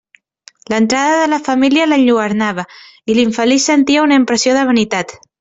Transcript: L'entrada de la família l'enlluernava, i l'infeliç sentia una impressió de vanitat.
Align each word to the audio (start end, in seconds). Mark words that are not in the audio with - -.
L'entrada 0.73 1.19
de 1.23 1.27
la 1.33 1.37
família 1.47 1.85
l'enlluernava, 1.89 2.65
i 3.13 3.17
l'infeliç 3.19 3.69
sentia 3.69 4.09
una 4.09 4.19
impressió 4.23 4.59
de 4.59 4.67
vanitat. 4.73 5.17